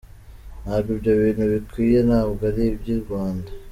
Ntabwo 0.63 0.89
ibyo 0.95 1.11
bintu 1.21 1.43
bikwiye, 1.53 1.99
ntabwo 2.07 2.41
ari 2.49 2.63
iby’i 2.75 2.97
Rwanda. 3.03 3.49